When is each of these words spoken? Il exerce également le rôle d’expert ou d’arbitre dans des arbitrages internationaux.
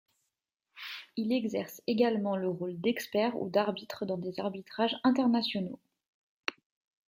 Il 1.15 1.31
exerce 1.31 1.83
également 1.85 2.35
le 2.35 2.49
rôle 2.49 2.81
d’expert 2.81 3.39
ou 3.39 3.51
d’arbitre 3.51 4.03
dans 4.07 4.17
des 4.17 4.39
arbitrages 4.39 4.99
internationaux. 5.03 5.79